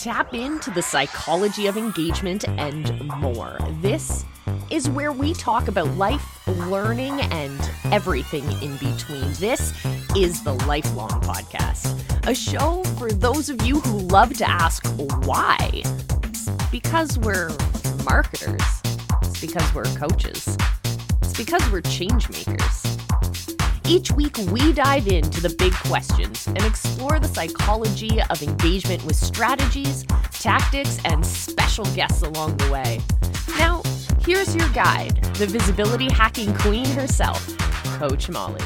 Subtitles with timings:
[0.00, 3.58] tap into the psychology of engagement and more.
[3.82, 4.24] This
[4.70, 9.30] is where we talk about life, learning, and everything in between.
[9.34, 9.74] This
[10.16, 14.86] is the Lifelong Podcast, a show for those of you who love to ask
[15.26, 15.82] why.
[16.24, 17.50] It's because we're
[18.02, 18.62] marketers,
[19.20, 20.56] it's because we're coaches,
[21.20, 22.89] it's because we're change makers.
[23.90, 29.16] Each week, we dive into the big questions and explore the psychology of engagement with
[29.16, 33.00] strategies, tactics, and special guests along the way.
[33.58, 33.82] Now,
[34.24, 37.44] here's your guide, the visibility hacking queen herself,
[37.98, 38.62] Coach Molly.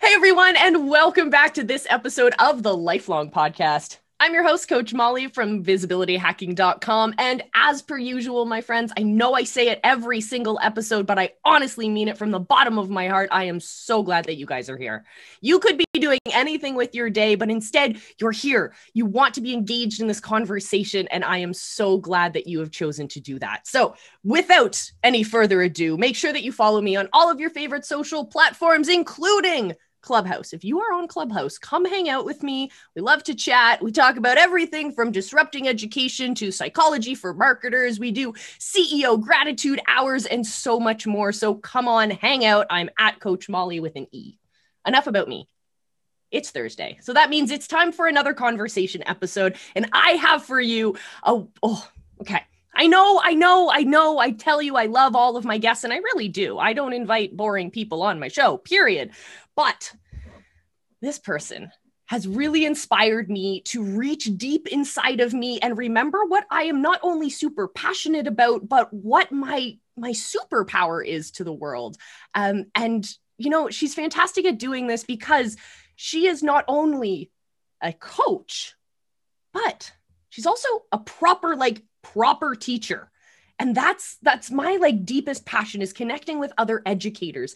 [0.00, 3.98] Hey, everyone, and welcome back to this episode of the Lifelong Podcast.
[4.22, 7.14] I'm your host, Coach Molly from visibilityhacking.com.
[7.16, 11.18] And as per usual, my friends, I know I say it every single episode, but
[11.18, 13.30] I honestly mean it from the bottom of my heart.
[13.32, 15.06] I am so glad that you guys are here.
[15.40, 18.74] You could be doing anything with your day, but instead you're here.
[18.92, 21.08] You want to be engaged in this conversation.
[21.08, 23.66] And I am so glad that you have chosen to do that.
[23.66, 27.48] So without any further ado, make sure that you follow me on all of your
[27.48, 30.52] favorite social platforms, including Clubhouse.
[30.52, 32.70] If you are on Clubhouse, come hang out with me.
[32.94, 33.82] We love to chat.
[33.82, 38.00] We talk about everything from disrupting education to psychology for marketers.
[38.00, 41.32] We do CEO gratitude hours and so much more.
[41.32, 42.66] So come on, hang out.
[42.70, 44.38] I'm at Coach Molly with an E.
[44.86, 45.48] Enough about me.
[46.30, 46.98] It's Thursday.
[47.02, 49.56] So that means it's time for another conversation episode.
[49.74, 51.88] And I have for you a, oh,
[52.20, 52.42] okay.
[52.72, 54.18] I know, I know, I know.
[54.18, 56.56] I tell you, I love all of my guests, and I really do.
[56.58, 59.10] I don't invite boring people on my show, period.
[59.60, 59.92] But
[61.02, 61.70] this person
[62.06, 66.80] has really inspired me to reach deep inside of me and remember what I am
[66.80, 71.98] not only super passionate about, but what my my superpower is to the world.
[72.34, 75.58] Um, and you know, she's fantastic at doing this because
[75.94, 77.30] she is not only
[77.82, 78.74] a coach,
[79.52, 79.92] but
[80.30, 83.10] she's also a proper like proper teacher
[83.58, 87.54] and that's that's my like deepest passion is connecting with other educators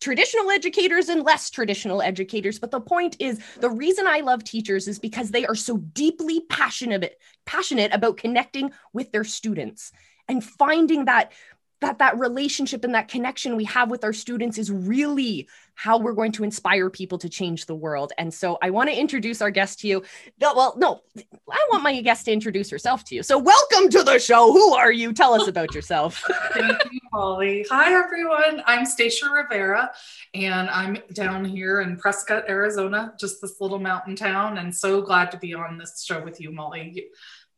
[0.00, 2.58] traditional educators and less traditional educators.
[2.58, 6.40] But the point is the reason i love teachers is because they are so deeply
[6.48, 9.92] passionate passionate about connecting with their students
[10.28, 11.32] and finding that
[11.80, 16.14] that that relationship and that connection we have with our students is really how we're
[16.14, 18.12] going to inspire people to change the world.
[18.18, 20.02] And so i want to introduce our guest to you.
[20.40, 21.02] Well no
[21.50, 23.22] i want my guest to introduce herself to you.
[23.22, 24.52] So welcome to the show.
[24.52, 25.12] Who are you?
[25.12, 26.24] Tell us about yourself.
[26.54, 28.62] Thank you holly hi everyone.
[28.66, 29.90] I'm stacia rivera
[30.34, 35.30] and i'm down here in prescott arizona just this little mountain town and so glad
[35.30, 37.06] to be on this show with you molly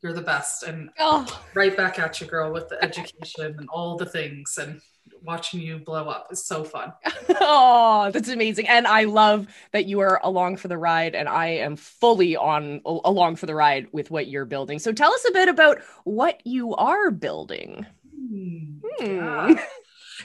[0.03, 0.63] you're the best.
[0.63, 1.27] And oh.
[1.55, 4.81] right back at you, girl, with the education and all the things and
[5.25, 6.93] watching you blow up is so fun.
[7.41, 8.69] oh, that's amazing.
[8.69, 12.81] And I love that you are along for the ride and I am fully on
[12.85, 14.79] along for the ride with what you're building.
[14.79, 17.87] So tell us a bit about what you are building.
[18.15, 18.79] Hmm.
[18.83, 19.05] Hmm.
[19.05, 19.65] Yeah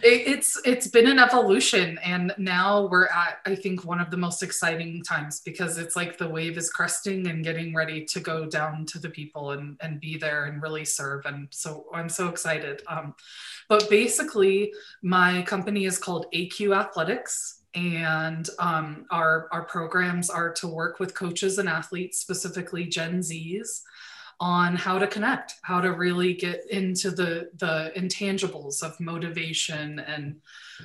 [0.03, 4.18] it, it's it's been an evolution and now we're at i think one of the
[4.18, 8.46] most exciting times because it's like the wave is cresting and getting ready to go
[8.46, 12.28] down to the people and and be there and really serve and so i'm so
[12.28, 12.81] excited.
[12.88, 13.16] Um,
[13.69, 20.68] but basically my company is called aq athletics and um, our our programs are to
[20.68, 23.84] work with coaches and athletes specifically gen z's
[24.43, 30.35] on how to connect, how to really get into the the intangibles of motivation and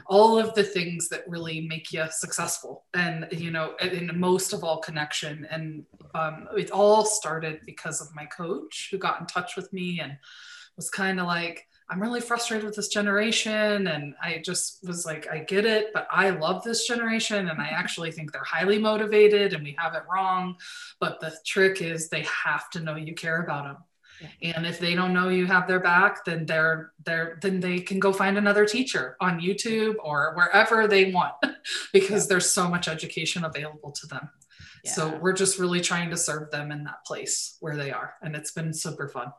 [0.06, 2.84] all of the things that really make you successful.
[2.94, 5.44] And you know, and most of all, connection.
[5.50, 9.98] And um, it all started because of my coach who got in touch with me
[10.00, 10.16] and
[10.76, 13.86] was kind of like, I'm really frustrated with this generation.
[13.86, 17.48] And I just was like, I get it, but I love this generation.
[17.48, 20.56] And I actually think they're highly motivated and we have it wrong.
[21.00, 23.76] But the trick is they have to know you care about them.
[24.20, 24.56] Yeah.
[24.56, 28.00] And if they don't know you have their back, then they're they're then they can
[28.00, 31.34] go find another teacher on YouTube or wherever they want
[31.92, 32.28] because yeah.
[32.30, 34.28] there's so much education available to them.
[34.84, 34.92] Yeah.
[34.92, 38.14] So we're just really trying to serve them in that place where they are.
[38.20, 39.32] And it's been super fun.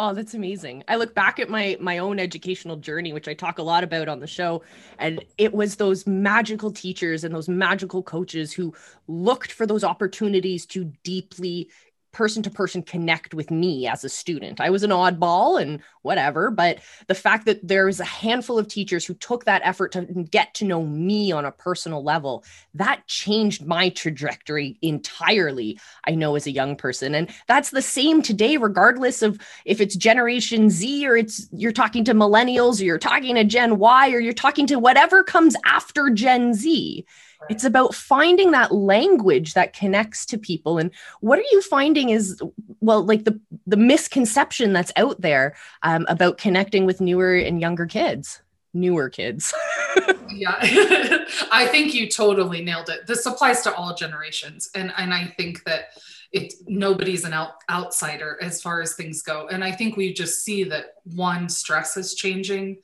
[0.00, 0.84] Oh, that's amazing.
[0.86, 4.08] I look back at my my own educational journey, which I talk a lot about
[4.08, 4.62] on the show,
[4.96, 8.72] and it was those magical teachers and those magical coaches who
[9.08, 11.68] looked for those opportunities to deeply
[12.12, 14.60] person to person connect with me as a student.
[14.60, 18.66] I was an oddball and whatever, but the fact that there was a handful of
[18.66, 22.44] teachers who took that effort to get to know me on a personal level,
[22.74, 25.78] that changed my trajectory entirely.
[26.04, 27.14] I know as a young person.
[27.14, 32.04] And that's the same today, regardless of if it's Generation Z or it's you're talking
[32.04, 36.10] to millennials or you're talking to Gen Y or you're talking to whatever comes after
[36.10, 37.04] Gen Z.
[37.48, 40.78] it's about finding that language that connects to people.
[40.78, 40.90] And
[41.20, 42.40] what are you finding is
[42.80, 47.86] well like the the misconception that's out there um, about connecting with newer and younger
[47.86, 48.42] kids
[48.74, 49.54] newer kids.
[50.30, 50.56] Yeah.
[51.50, 53.06] I think you totally nailed it.
[53.06, 54.68] This applies to all generations.
[54.74, 55.86] And and i think that
[56.32, 59.48] it nobody's an out, outsider as far as things go.
[59.48, 62.76] And i think we just see that one stress is changing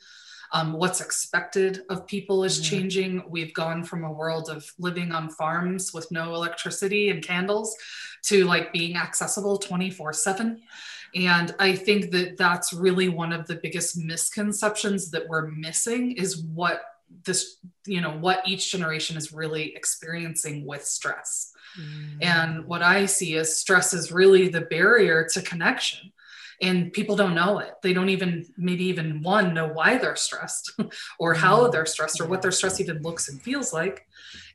[0.54, 2.70] um, what's expected of people is mm-hmm.
[2.70, 7.76] changing we've gone from a world of living on farms with no electricity and candles
[8.22, 10.62] to like being accessible 24 7
[11.16, 16.42] and i think that that's really one of the biggest misconceptions that we're missing is
[16.44, 16.82] what
[17.24, 17.56] this
[17.86, 22.16] you know what each generation is really experiencing with stress mm.
[22.22, 26.12] and what i see is stress is really the barrier to connection
[26.64, 27.74] and people don't know it.
[27.82, 30.72] They don't even maybe even one know why they're stressed
[31.18, 31.72] or how mm.
[31.72, 34.06] they're stressed or what their stress even looks and feels like.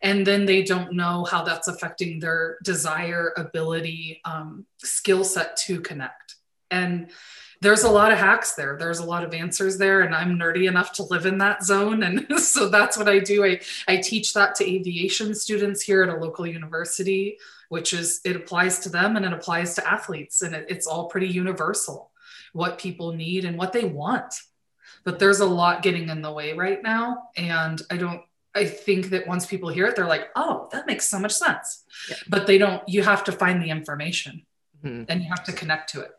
[0.01, 5.81] And then they don't know how that's affecting their desire ability um, skill set to
[5.81, 6.35] connect.
[6.71, 7.11] And
[7.61, 8.77] there's a lot of hacks there.
[8.77, 12.03] There's a lot of answers there and i'm nerdy enough to live in that zone
[12.03, 13.43] and so that's what i do.
[13.45, 17.37] I, I teach that to aviation students here at a local university
[17.69, 21.07] which is it applies to them and it applies to athletes and it, it's all
[21.07, 22.11] pretty universal
[22.53, 24.33] what people need and what they want.
[25.03, 28.21] But there's a lot getting in the way right now and i don't
[28.53, 31.85] i think that once people hear it they're like oh that makes so much sense.
[32.09, 32.17] Yeah.
[32.27, 34.45] but they don't you have to find the information
[34.83, 35.03] mm-hmm.
[35.07, 36.11] and you have to connect to it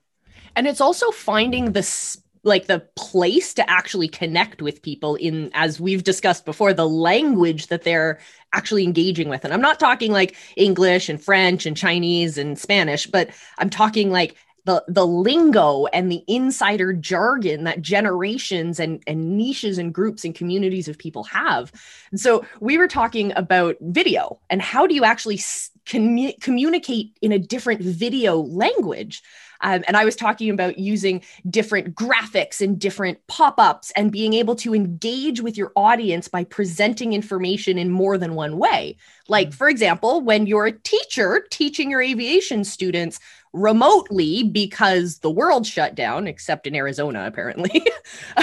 [0.57, 5.79] and it's also finding the like the place to actually connect with people in as
[5.79, 8.19] we've discussed before the language that they're
[8.53, 13.07] actually engaging with and i'm not talking like english and french and chinese and spanish
[13.07, 19.37] but i'm talking like the the lingo and the insider jargon that generations and, and
[19.37, 21.73] niches and groups and communities of people have.
[22.11, 25.39] And so we were talking about video and how do you actually
[25.87, 29.23] commu- communicate in a different video language?
[29.63, 34.35] Um, and I was talking about using different graphics and different pop ups and being
[34.35, 38.97] able to engage with your audience by presenting information in more than one way.
[39.29, 39.55] Like, mm.
[39.55, 43.21] for example, when you're a teacher teaching your aviation students,
[43.53, 47.85] remotely because the world shut down, except in Arizona, apparently.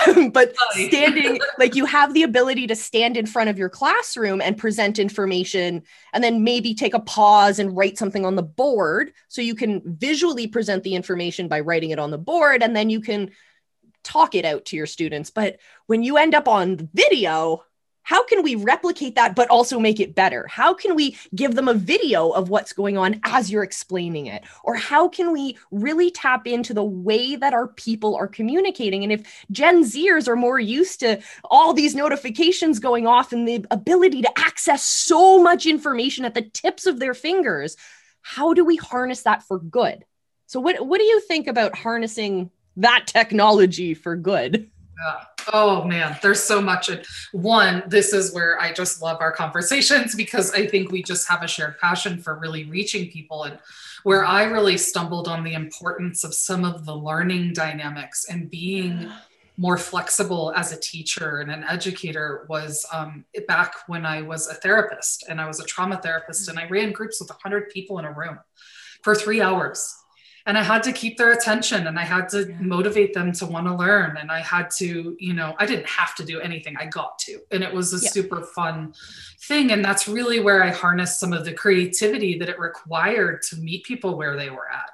[0.07, 4.41] um, but standing, like you have the ability to stand in front of your classroom
[4.41, 5.83] and present information,
[6.13, 9.13] and then maybe take a pause and write something on the board.
[9.29, 12.89] So you can visually present the information by writing it on the board, and then
[12.89, 13.31] you can
[14.03, 15.29] talk it out to your students.
[15.29, 17.63] But when you end up on video,
[18.07, 20.47] how can we replicate that but also make it better?
[20.47, 24.45] How can we give them a video of what's going on as you're explaining it?
[24.63, 29.03] Or how can we really tap into the way that our people are communicating?
[29.03, 33.65] And if gen zers are more used to all these notifications going off and the
[33.71, 37.75] ability to access so much information at the tips of their fingers
[38.21, 40.03] how do we harness that for good?
[40.47, 44.69] So what what do you think about harnessing that technology for good?
[45.05, 45.23] Yeah.
[45.53, 46.89] Oh man, there's so much.
[47.31, 51.43] One, this is where I just love our conversations because I think we just have
[51.43, 53.43] a shared passion for really reaching people.
[53.43, 53.57] And
[54.03, 59.11] where I really stumbled on the importance of some of the learning dynamics and being
[59.57, 64.53] more flexible as a teacher and an educator was um, back when I was a
[64.53, 68.05] therapist and I was a trauma therapist and I ran groups with 100 people in
[68.05, 68.37] a room
[69.01, 69.95] for three hours
[70.47, 72.55] and i had to keep their attention and i had to yeah.
[72.59, 76.15] motivate them to want to learn and i had to you know i didn't have
[76.15, 78.09] to do anything i got to and it was a yeah.
[78.09, 78.91] super fun
[79.41, 83.57] thing and that's really where i harnessed some of the creativity that it required to
[83.57, 84.89] meet people where they were at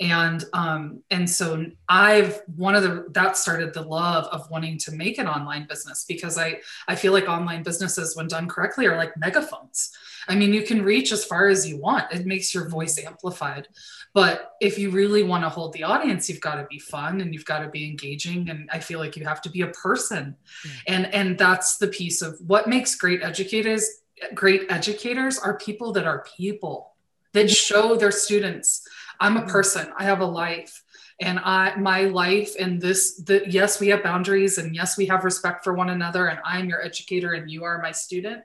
[0.00, 4.92] and um, and so i've one of the that started the love of wanting to
[4.92, 8.96] make an online business because i i feel like online businesses when done correctly are
[8.96, 9.92] like megaphones
[10.28, 12.12] i mean you can reach as far as you want.
[12.12, 13.68] It makes your voice amplified.
[14.12, 17.32] But if you really want to hold the audience you've got to be fun and
[17.32, 18.50] you've got to be engaging.
[18.50, 20.36] And i feel like you have to be a person.
[20.66, 20.70] Mm.
[20.88, 24.02] and and that's the piece of what makes great educators
[24.34, 26.94] great educators are people that are people
[27.32, 28.86] that show their students
[29.18, 29.48] i'm a mm.
[29.48, 29.92] person.
[29.96, 30.82] I have a life
[31.20, 35.24] and i my life and this the yes we have boundaries and yes we have
[35.24, 38.42] respect for one another and i'm your educator and you are my student.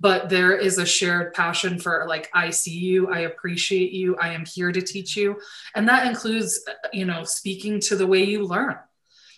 [0.00, 4.32] But there is a shared passion for like i see you i appreciate you i
[4.32, 5.38] am here to teach you.
[5.74, 8.76] And that includes uh, you know speaking to the way you learn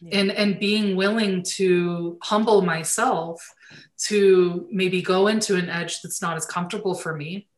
[0.01, 0.19] yeah.
[0.19, 3.55] and and being willing to humble myself
[3.99, 7.49] to maybe go into an edge that's not as comfortable for me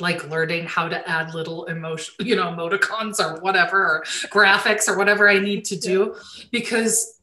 [0.00, 4.96] like learning how to add little emotion you know emoticons or whatever or graphics or
[4.96, 6.14] whatever i need to do
[6.50, 7.20] because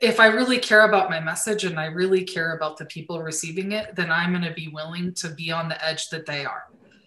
[0.00, 3.72] if I really care about my message and I really care about the people receiving
[3.72, 6.64] it, then I'm going to be willing to be on the edge that they are.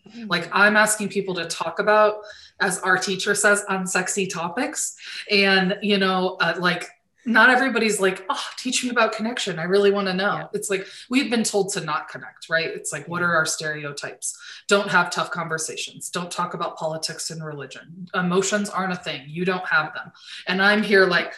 [0.07, 0.27] Mm-hmm.
[0.27, 2.21] Like I'm asking people to talk about,
[2.59, 4.95] as our teacher says, unsexy topics.
[5.29, 6.87] And, you know, uh, like
[7.27, 9.59] not everybody's like, oh, teach me about connection.
[9.59, 10.37] I really want to know.
[10.37, 10.47] Yeah.
[10.53, 12.69] It's like we've been told to not connect, right?
[12.69, 14.39] It's like, what are our stereotypes?
[14.69, 16.09] Don't have tough conversations.
[16.09, 18.07] Don't talk about politics and religion.
[18.15, 19.23] Emotions aren't a thing.
[19.27, 20.13] You don't have them.
[20.47, 21.33] And I'm here like,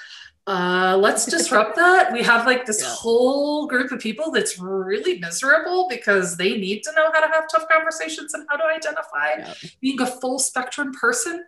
[0.50, 2.12] uh, let's disrupt that.
[2.12, 2.90] We have like this yeah.
[2.90, 7.44] whole group of people that's really miserable because they need to know how to have
[7.48, 9.54] tough conversations and how to identify yeah.
[9.80, 11.46] being a full spectrum person.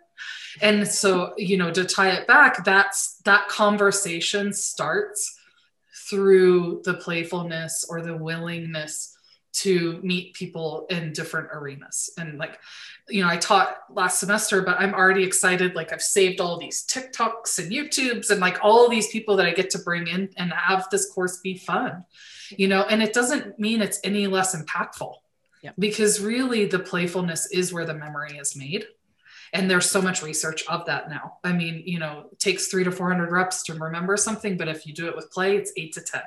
[0.60, 5.36] And so, you know, to tie it back, that's that conversation starts
[6.08, 9.11] through the playfulness or the willingness
[9.52, 12.10] to meet people in different arenas.
[12.18, 12.58] And like,
[13.08, 15.74] you know, I taught last semester, but I'm already excited.
[15.74, 19.52] Like, I've saved all these TikToks and YouTubes and like all these people that I
[19.52, 22.04] get to bring in and have this course be fun,
[22.56, 25.14] you know, and it doesn't mean it's any less impactful
[25.62, 25.72] yeah.
[25.78, 28.86] because really the playfulness is where the memory is made.
[29.54, 31.34] And there's so much research of that now.
[31.44, 34.86] I mean, you know, it takes three to 400 reps to remember something, but if
[34.86, 36.22] you do it with play, it's eight to 10.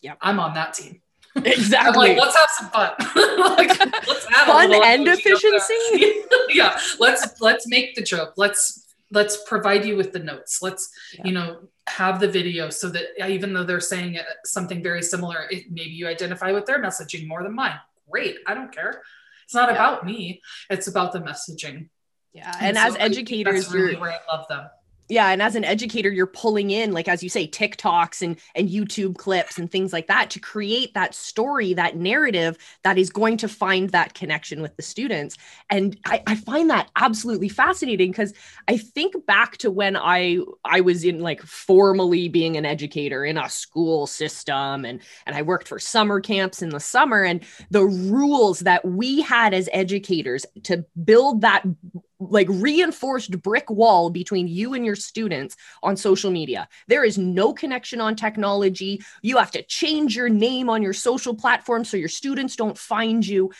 [0.00, 0.14] Yeah.
[0.20, 1.00] I'm on that team.
[1.36, 2.10] Exactly.
[2.10, 2.92] like, let's have some fun.
[3.56, 5.74] like, let's have fun and efficiency.
[6.50, 6.78] yeah.
[6.98, 8.34] Let's let's make the joke.
[8.36, 10.62] Let's let's provide you with the notes.
[10.62, 11.26] Let's yeah.
[11.26, 15.70] you know have the video so that even though they're saying something very similar, it,
[15.70, 17.78] maybe you identify with their messaging more than mine.
[18.10, 18.36] Great.
[18.46, 19.02] I don't care.
[19.44, 19.74] It's not yeah.
[19.74, 20.40] about me.
[20.70, 21.88] It's about the messaging.
[22.32, 22.52] Yeah.
[22.60, 24.66] And, and so as educators, really you're where I love them
[25.08, 28.68] yeah and as an educator you're pulling in like as you say tiktoks and and
[28.68, 33.36] youtube clips and things like that to create that story that narrative that is going
[33.36, 35.36] to find that connection with the students.
[35.70, 38.32] And i, I find that absolutely fascinating because
[38.68, 43.36] i think back to when i i was in like formally being an educator in
[43.36, 47.84] a school system and and i worked for summer camps in the summer and the
[47.84, 51.64] rules that we had as educators to build that
[52.30, 56.68] like reinforced brick wall between you and your students on social media.
[56.88, 59.02] There is no connection on technology.
[59.22, 63.26] You have to change your name on your social platform so your students don't find
[63.26, 63.52] you.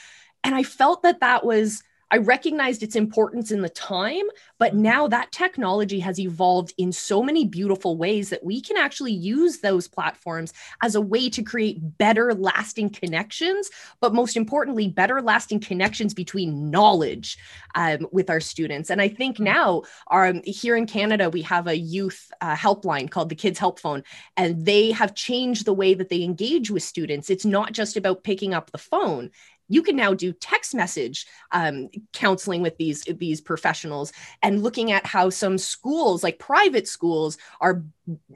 [0.42, 1.82] And I felt that that was
[2.14, 4.22] I recognized its importance in the time,
[4.60, 9.12] but now that technology has evolved in so many beautiful ways that we can actually
[9.12, 13.68] use those platforms as a way to create better lasting connections,
[14.00, 17.36] but most importantly, better lasting connections between knowledge
[17.74, 18.90] um, with our students.
[18.90, 23.28] And I think now, um, here in Canada, we have a youth uh, helpline called
[23.28, 24.04] the Kids Help Phone,
[24.36, 27.28] and they have changed the way that they engage with students.
[27.28, 29.32] It's not just about picking up the phone
[29.74, 34.12] you can now do text message um, counseling with these these professionals
[34.42, 37.82] and looking at how some schools like private schools are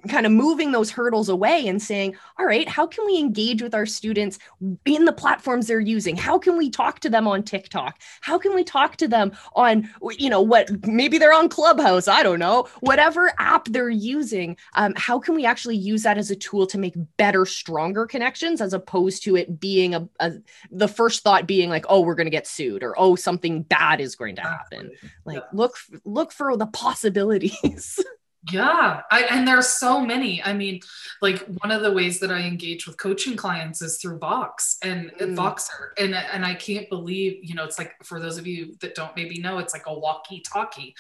[0.08, 3.74] kind of moving those hurdles away and saying, all right, how can we engage with
[3.74, 4.38] our students
[4.86, 6.16] in the platforms they're using?
[6.16, 8.00] How can we talk to them on TikTok?
[8.22, 12.08] How can we talk to them on, you know, what maybe they're on Clubhouse?
[12.08, 14.56] I don't know, whatever app they're using.
[14.74, 18.60] Um, how can we actually use that as a tool to make better, stronger connections
[18.60, 20.32] as opposed to it being a, a
[20.70, 24.00] the first thought being like, oh, we're going to get sued or oh, something bad
[24.00, 24.90] is going to happen.
[25.26, 28.02] Like, look, look for the possibilities.
[28.50, 30.42] Yeah, I, and there's so many.
[30.42, 30.80] I mean,
[31.20, 35.10] like one of the ways that I engage with coaching clients is through Vox and
[35.18, 35.34] mm.
[35.34, 38.94] Voxer, and and I can't believe you know it's like for those of you that
[38.94, 40.94] don't maybe know, it's like a walkie-talkie.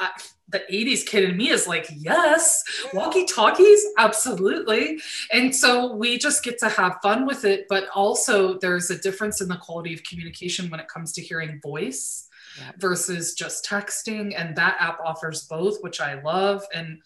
[0.00, 0.08] Uh,
[0.48, 5.00] the 80s kid in me is like, yes, walkie talkies, absolutely.
[5.32, 7.66] And so we just get to have fun with it.
[7.68, 11.60] But also, there's a difference in the quality of communication when it comes to hearing
[11.62, 12.28] voice
[12.58, 12.72] yeah.
[12.78, 14.34] versus just texting.
[14.36, 16.64] And that app offers both, which I love.
[16.74, 17.02] And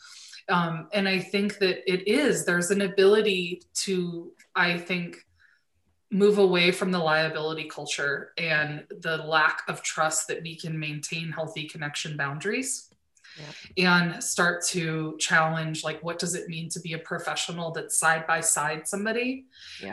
[0.49, 5.25] um, and I think that it is, there's an ability to, I think,
[6.11, 11.33] move away from the liability culture and the lack of trust that we can maintain
[11.33, 12.94] healthy connection boundaries
[13.77, 18.27] and start to challenge like what does it mean to be a professional that's side
[18.27, 19.47] by side somebody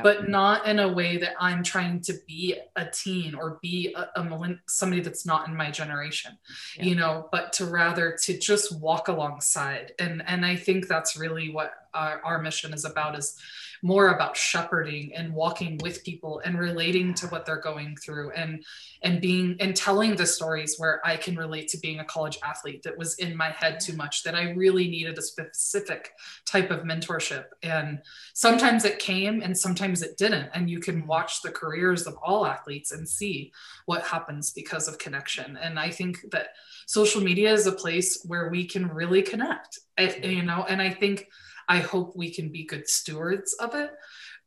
[0.04, 4.22] but not in a way that i'm trying to be a teen or be a,
[4.22, 6.38] a somebody that's not in my generation
[6.80, 9.94] you know but to rather to just walk alongside.
[10.00, 13.38] And and i think that's really what our, our mission is about is
[13.82, 18.64] more about shepherding and walking with people and relating to what they're going through and
[19.04, 22.84] and being and telling the stories where I can relate to being a college athlete
[22.84, 26.14] that was in my head too much that I really needed a specific
[26.46, 27.46] type of mentorship.
[27.64, 28.02] And
[28.34, 30.50] sometimes it came and sometimes it didn't.
[30.54, 33.52] And you can watch the careers of all athletes and see
[33.86, 35.58] what happens because of connection.
[35.58, 36.50] And I think that
[36.86, 40.90] social media is a place where we can really connect eh, you know and I
[40.90, 41.28] think
[41.68, 43.92] I hope we can be good stewards of it.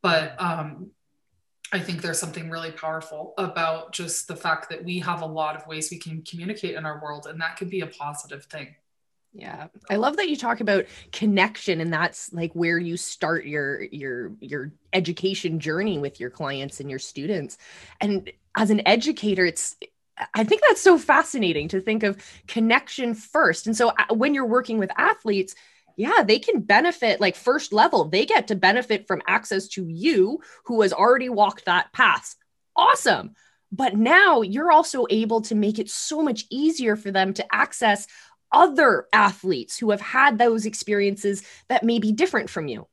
[0.02, 0.90] But um,
[1.72, 5.56] I think there's something really powerful about just the fact that we have a lot
[5.56, 8.74] of ways we can communicate in our world, and that could be a positive thing.
[9.34, 9.66] Yeah.
[9.90, 14.30] I love that you talk about connection and that's like where you start your your
[14.38, 17.58] your education journey with your clients and your students.
[18.00, 19.76] And as an educator it's
[20.34, 22.16] I think that's so fascinating to think of
[22.46, 23.66] connection first.
[23.66, 25.56] And so uh, when you're working with athletes,
[25.96, 28.06] yeah, they can benefit like first level.
[28.06, 32.34] They get to benefit from access to you who has already walked that path.
[32.76, 33.34] Awesome.
[33.70, 38.06] But now you're also able to make it so much easier for them to access
[38.52, 42.86] other athletes who have had those experiences that may be different from you.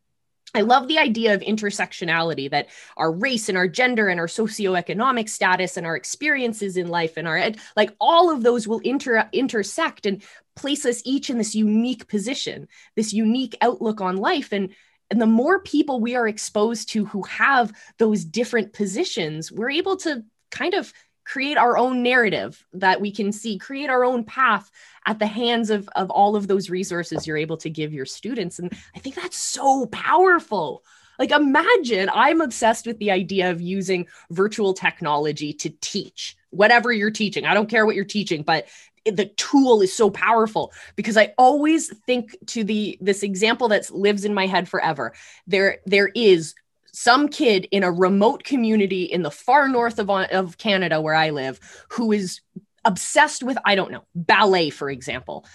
[0.53, 2.67] I love the idea of intersectionality that
[2.97, 7.27] our race and our gender and our socioeconomic status and our experiences in life and
[7.27, 10.23] our ed, like all of those will inter intersect and
[10.55, 14.69] place us each in this unique position, this unique outlook on life and
[15.09, 19.97] and the more people we are exposed to who have those different positions, we're able
[19.97, 20.93] to kind of
[21.25, 24.71] create our own narrative that we can see, create our own path
[25.05, 28.57] at the hands of, of all of those resources you're able to give your students.
[28.57, 30.83] And I think that's so powerful.
[31.19, 37.11] Like, imagine I'm obsessed with the idea of using virtual technology to teach whatever you're
[37.11, 37.45] teaching.
[37.45, 38.67] I don't care what you're teaching, but
[39.05, 44.25] the tool is so powerful because i always think to the this example that lives
[44.25, 45.13] in my head forever
[45.47, 46.53] there there is
[46.93, 51.29] some kid in a remote community in the far north of, of Canada, where I
[51.29, 52.41] live, who is
[52.83, 55.45] obsessed with, I don't know, ballet, for example.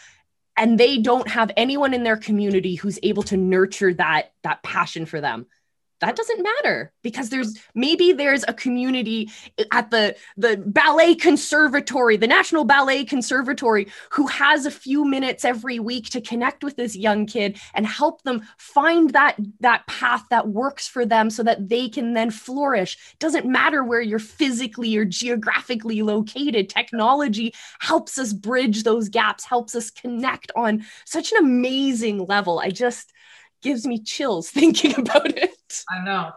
[0.56, 5.04] And they don't have anyone in their community who's able to nurture that, that passion
[5.04, 5.46] for them
[6.00, 9.30] that doesn't matter because there's maybe there's a community
[9.72, 15.78] at the the ballet conservatory the national ballet conservatory who has a few minutes every
[15.78, 20.48] week to connect with this young kid and help them find that that path that
[20.48, 22.96] works for them so that they can then flourish.
[23.18, 26.68] Doesn't matter where you're physically or geographically located.
[26.68, 32.58] Technology helps us bridge those gaps helps us connect on such an amazing level.
[32.58, 33.12] I just
[33.66, 35.50] gives me chills thinking about it.
[35.90, 36.32] I know.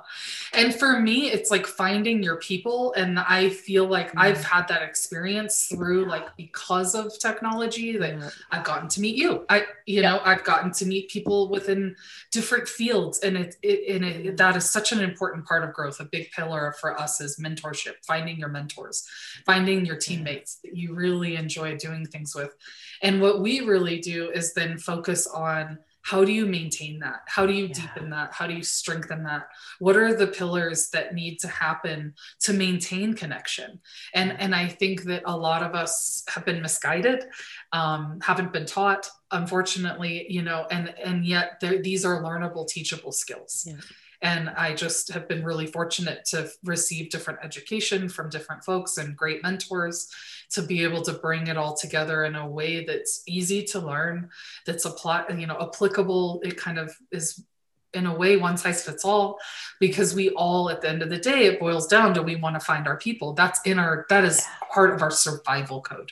[0.53, 2.93] And for me, it's like finding your people.
[2.93, 4.19] And I feel like mm.
[4.19, 8.29] I've had that experience through like because of technology that yeah.
[8.51, 9.45] I've gotten to meet you.
[9.47, 10.09] I, you yeah.
[10.09, 11.95] know, I've gotten to meet people within
[12.31, 13.19] different fields.
[13.19, 15.99] And it, it and it, that is such an important part of growth.
[15.99, 19.07] A big pillar for us is mentorship, finding your mentors,
[19.45, 22.55] finding your teammates that you really enjoy doing things with.
[23.03, 25.77] And what we really do is then focus on
[26.09, 27.21] how do you maintain that?
[27.27, 27.73] How do you yeah.
[27.73, 28.33] deepen that?
[28.33, 29.47] How do you strengthen that?
[29.77, 33.79] What are the pillars that need to happen to maintain connection?
[34.15, 37.25] And and i think that a lot of us have been misguided
[37.71, 43.65] um, haven't been taught unfortunately you know and and yet these are learnable teachable skills.
[43.67, 43.75] Yeah.
[44.21, 49.15] And I just have been really fortunate to receive different education from different folks and
[49.15, 50.09] great mentors
[50.51, 54.29] to be able to bring it all together in a way that's easy to learn,
[54.65, 56.41] that's apply, you know, applicable.
[56.43, 57.43] It kind of is
[57.93, 59.39] in a way one size fits all
[59.79, 62.55] because we all at the end of the day it boils down to we want
[62.55, 63.33] to find our people.
[63.33, 66.11] That's in our that is part of our survival code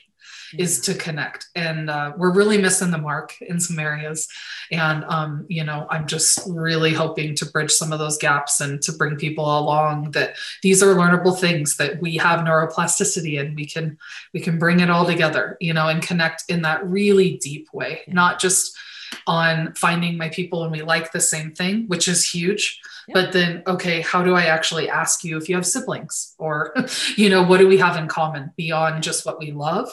[0.58, 1.48] is to connect.
[1.56, 4.28] And uh, we're really missing the mark in some areas.
[4.72, 8.82] And um, you know i'm just really hoping to bridge some of those gaps and
[8.82, 13.66] to bring people along that these are learnable things that we have neuroplasticity and we
[13.66, 13.98] can
[14.34, 18.02] we can bring it all together you know and connect in that really deep way
[18.08, 18.78] not just
[19.26, 22.80] on finding my people and we like the same thing which is huge
[23.14, 26.36] but then okay how do i actually ask you if you have siblings?
[26.38, 26.76] Or
[27.16, 29.90] you know what do we have in common beyond just what we love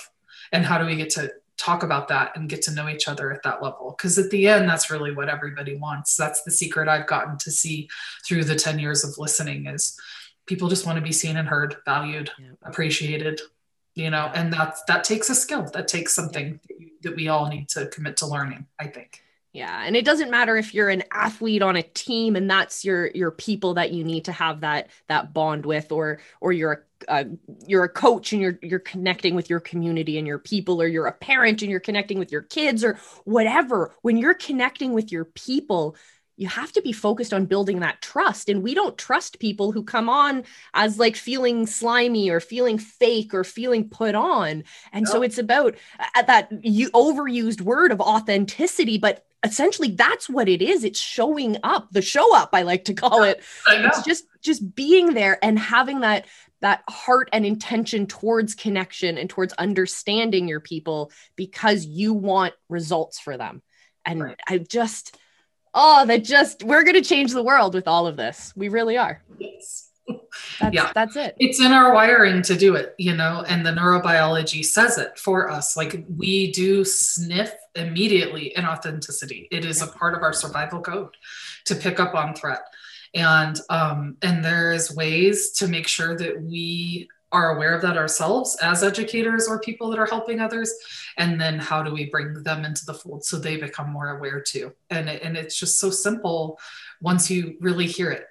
[0.55, 3.33] and how do we get to talk about that and get to know each other
[3.33, 3.95] at that level?
[3.97, 6.17] Because at the end that's really what everybody wants.
[6.17, 7.89] That's the secret i've gotten to see
[8.27, 9.99] through the 10 years of listening is
[10.47, 12.53] people just want to be seen and heard valued yeah.
[12.63, 13.41] appreciated
[13.95, 15.65] you know and that that takes a skill.
[15.73, 19.24] That takes something that, you, that we all need to commit to learning i think
[19.55, 23.13] yeah, and it doesn't matter if you're an athlete on a team and that's your
[23.15, 27.27] your people that you need to have that that bond with, or or you're a
[27.65, 31.07] you're a coach and you're you're connecting with your community and your people, or you're
[31.07, 33.95] a parent and you're connecting with your kids, or whatever.
[34.03, 35.95] When you're connecting with your people,
[36.37, 38.49] you have to be focused on building that trust.
[38.49, 40.43] And we don't trust people who come on
[40.75, 44.65] as like feeling slimy or feeling fake or feeling put on.
[44.93, 50.49] And so it's about uh, that you overused word of authenticity but essentially that's what
[50.49, 54.25] it is it's showing up the show up i like to call it it's just
[54.41, 56.27] just being there and having that
[56.61, 63.21] that heart and intention towards connection and towards understanding your people because you want results
[63.21, 63.63] for them
[64.07, 64.41] and right.
[64.49, 65.17] i just
[65.75, 68.53] oh, that just we're gonna change the world with all of this.
[68.57, 69.23] We really are.
[69.39, 69.91] Yes.
[70.61, 70.93] That's, Yeah.
[70.95, 71.35] that's it.
[71.39, 75.51] It's in our wiring to do it, you know, and the neurobiology says it for
[75.51, 75.77] us.
[75.77, 79.49] Like we do sniff immediately in authenticity.
[79.51, 81.17] It is a part of our survival code
[81.67, 82.63] to pick up on threat.
[83.15, 88.57] And um, and there's ways to make sure that we are aware of that ourselves
[88.63, 90.73] as educators or people that are helping others.
[91.19, 94.41] And then how do we bring them into the fold so they become more aware
[94.41, 94.73] too?
[94.91, 96.59] And it, and it's just so simple
[97.01, 98.27] once you really hear it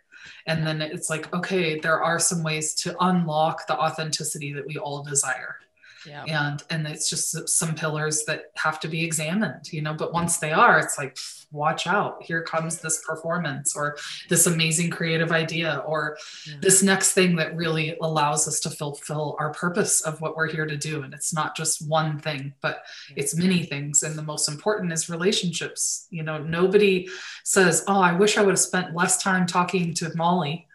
[0.46, 4.78] and then it's like okay there are some ways to unlock the authenticity that we
[4.78, 5.58] all desire
[6.06, 6.24] Yeah.
[6.28, 10.38] and and it's just some pillars that have to be examined you know but once
[10.38, 11.18] they are it's like
[11.52, 13.96] watch out here comes this performance or
[14.28, 16.56] this amazing creative idea or Yeah.
[16.62, 20.66] this next thing that really allows us to fulfill our purpose of what we're here
[20.66, 21.04] to do.
[21.04, 22.84] And it's not just one thing but
[23.16, 24.02] it's many things.
[24.02, 26.08] And the most important is relationships.
[26.10, 27.08] You know nobody
[27.44, 30.68] says oh i wish i would have spent less time talking to molly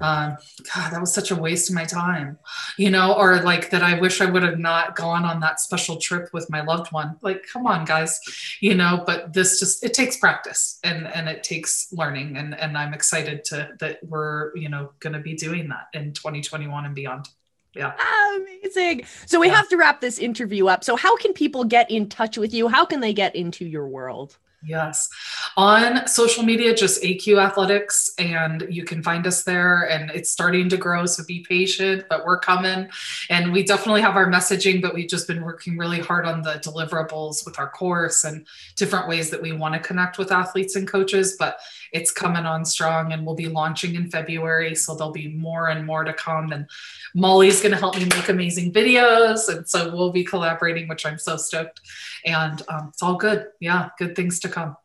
[0.00, 0.36] um,
[0.74, 2.38] god that was such a waste of my time
[2.78, 5.96] you know or like that i wish i would have not gone on that special
[5.96, 8.18] trip with my loved one like come on guys
[8.60, 12.76] you know but this just it takes practice and and it takes learning and and
[12.78, 16.94] i'm excited to that we're you know going to be doing that in 2021 and
[16.94, 17.28] beyond
[17.74, 17.92] Yeah.
[18.36, 19.04] Amazing.
[19.26, 19.54] So we Yeah.
[19.56, 20.82] have to wrap this interview up.
[20.82, 22.66] So how can people get in touch with you?
[22.66, 24.36] How can they get into your world?
[24.64, 25.08] Yes.
[25.56, 29.88] On social media, just AQ Athletics, and you can find us there.
[29.90, 32.88] And it's starting to grow, so be patient, but we're coming.
[33.28, 36.54] And we definitely have our messaging, but we've just been working really hard on the
[36.54, 40.86] deliverables with our course and different ways that we want to connect with athletes and
[40.86, 41.36] coaches.
[41.38, 41.58] But
[41.92, 44.74] it's coming on strong, and we'll be launching in February.
[44.76, 46.52] So there'll be more and more to come.
[46.52, 46.68] And
[47.14, 49.48] Molly's going to help me make amazing videos.
[49.48, 51.80] And so we'll be collaborating, which I'm so stoked.
[52.24, 53.46] And um, it's all good.
[53.58, 54.76] Yeah, good things to come.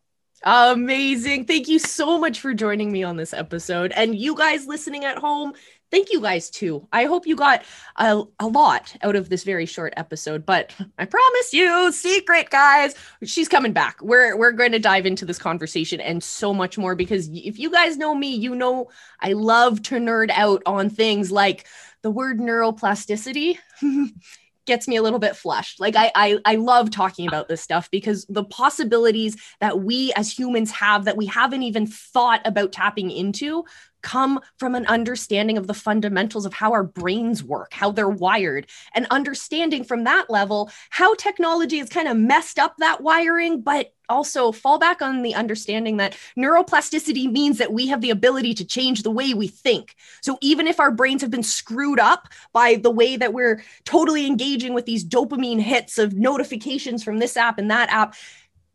[0.46, 1.46] Amazing.
[1.46, 3.92] Thank you so much for joining me on this episode.
[3.96, 5.54] And you guys listening at home,
[5.90, 6.88] thank you guys too.
[6.94, 7.64] I hope you got
[7.96, 12.94] a, a lot out of this very short episode, but I promise you, secret guys,
[13.24, 14.00] she's coming back.
[14.04, 17.72] We're we're going to dive into this conversation and so much more because if you
[17.72, 21.66] guys know me, you know I love to nerd out on things like
[22.04, 23.58] the word neuroplasticity.
[24.66, 25.80] gets me a little bit flushed.
[25.80, 30.32] Like I, I I love talking about this stuff because the possibilities that we as
[30.32, 33.66] humans have that we haven't even thought about tapping into
[34.06, 38.68] come from an understanding of the fundamentals of how our brains work, how they're wired,
[38.94, 43.92] and understanding from that level how technology has kind of messed up that wiring, but
[44.08, 48.64] also fall back on the understanding that neuroplasticity means that we have the ability to
[48.64, 49.96] change the way we think.
[50.22, 54.28] So even if our brains have been screwed up by the way that we're totally
[54.28, 58.16] engaging with these dopamine hits of notifications from this app and that app,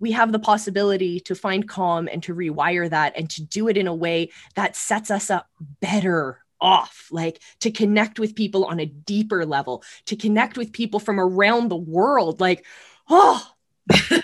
[0.01, 3.77] we have the possibility to find calm and to rewire that and to do it
[3.77, 5.49] in a way that sets us up
[5.81, 11.01] better off like to connect with people on a deeper level to connect with people
[11.01, 12.67] from around the world like
[13.09, 13.47] oh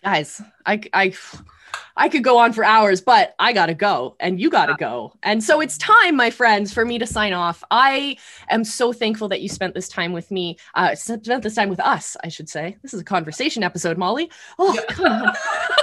[0.02, 1.12] guys i i
[1.96, 5.14] I could go on for hours, but I gotta go and you gotta go.
[5.22, 7.64] And so it's time, my friends, for me to sign off.
[7.70, 8.18] I
[8.50, 11.80] am so thankful that you spent this time with me, uh, spent this time with
[11.80, 12.76] us, I should say.
[12.82, 14.30] This is a conversation episode, Molly.
[14.58, 15.32] Oh, Yeah.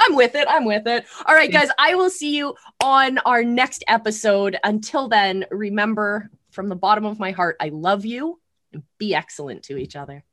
[0.00, 0.46] I'm with it.
[0.48, 1.04] I'm with it.
[1.26, 4.56] All right, guys, I will see you on our next episode.
[4.62, 8.38] Until then, remember from the bottom of my heart, I love you
[8.72, 10.24] and be excellent to each other.